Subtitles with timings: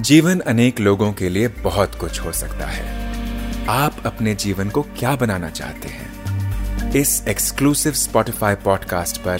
[0.00, 3.12] जीवन अनेक लोगों के लिए बहुत कुछ हो सकता है।
[3.66, 6.12] आप अपने जीवन को क्या बनाना चाहते हैं?
[6.92, 9.38] इस एक्सक्लूसिव स्पॉटिफाई पॉडकास्ट पर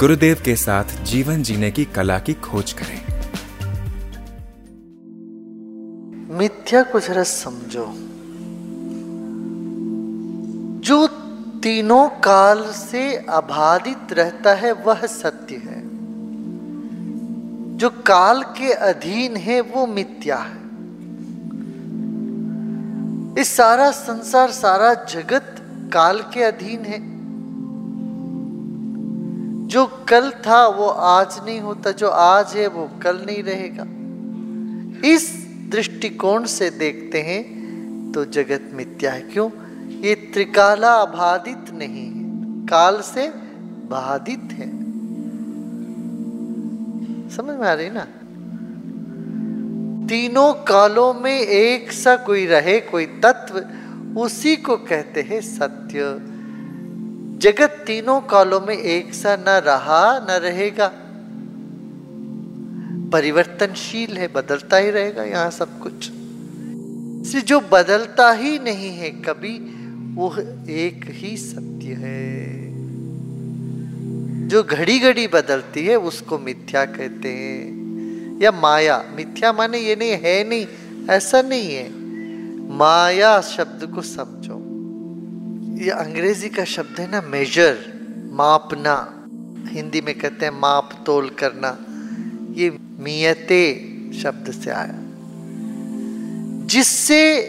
[0.00, 3.06] गुरुदेव के साथ जीवन जीने की कला की खोज करें।
[6.38, 7.92] मिथ्या को जरा समझो।
[10.80, 11.06] जो
[11.60, 15.91] तीनों काल से अबाधित रहता है, वह सत्य है।
[17.82, 20.56] जो काल के अधीन है, वो मिथ्या है।
[23.42, 25.56] इस सारा संसार, सारा जगत
[25.92, 27.00] काल के अधीन है।
[29.68, 33.84] जो कल था, वो आज नहीं होता। जो आज है, वो कल नहीं रहेगा।
[35.08, 37.42] इस दृष्टिकोण से देखते हैं
[38.12, 39.50] तो जगत मिथ्या है। क्यों?
[40.00, 42.22] ये त्रिकाला बाधित नहीं है।
[42.66, 43.28] काल से
[43.88, 44.81] बाधित है।
[47.36, 48.06] समझ में आ रही ना?
[50.08, 53.64] तीनों कालों में एक सा कोई रहे, कोई तत्व,
[54.20, 56.20] उसी को कहते हैं सत्य।
[57.38, 60.92] जगत तीनों कालों में एक सा न रहा, न रहेगा।
[63.12, 66.10] परिवर्तनशील है, बदलता ही रहेगा यहाँ सब कुछ।
[67.32, 69.58] से जो बदलता ही नहीं है कभी,
[70.14, 70.36] वो
[70.68, 72.61] एक ही सत्य है।
[74.52, 77.82] जो घड़ी घड़ी बदलती है, उसको मिथ्या कहते हैं।
[78.42, 80.66] या माया, मिथ्या माने ये नहीं, है नहीं,
[81.10, 81.90] ऐसा नहीं है।
[82.70, 84.58] माया शब्द को समझो।
[85.84, 87.78] ये अंग्रेज़ी का शब्द है ना मेजर
[88.32, 89.24] मापना।
[89.68, 91.78] हिंदी में कहते हैं माप तोल करना।
[92.60, 93.74] ये मियते
[94.22, 94.98] शब्द से आया।
[96.66, 97.48] जिससे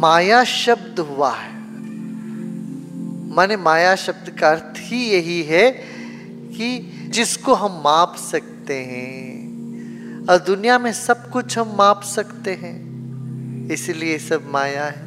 [0.00, 1.61] माया शब्द हुआ है।
[3.32, 5.70] माने माया शब्द का अर्थ ही यही है
[6.56, 9.42] कि जिसको हम माप सकते हैं।
[10.26, 12.92] और दुनिया में सब कुछ हम माप सकते हैं।
[13.70, 15.02] इसलिए सब माया है।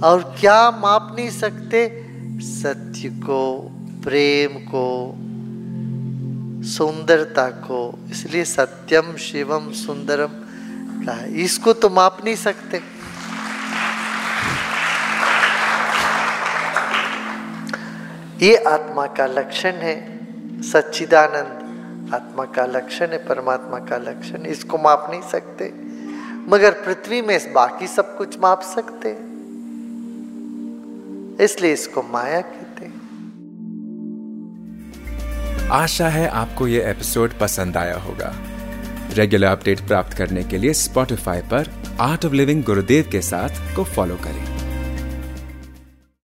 [0.00, 2.06] और क्या माप नहीं सकते?
[2.40, 3.70] सत्य को,
[4.04, 5.14] प्रेम को,
[6.68, 10.30] सुंदरता को। इसलिए सत्यम, शिवम, सुंदरम
[11.06, 12.97] कहा इसको तो माप नहीं सकते।
[18.42, 19.94] ये आत्मा का लक्षण है।
[20.62, 25.72] सच्चिदानंद आत्मा का लक्षण है, परमात्मा का लक्षण इसको माप नहीं सकते।
[26.48, 29.10] मगर पृथ्वी में बाकी सब कुछ माप सकते
[31.44, 32.86] इसलिए इसको माया कहते
[35.72, 38.32] आशा है आपको ये एपिसोड पसंद आया होगा।
[39.12, 41.70] रेगुलर अपडेट प्राप्त करने के लिए स्पॉटिफाई पर
[42.00, 44.57] आर्ट ऑफ़ लिविंग गुरुदेव के साथ को फॉलो करें।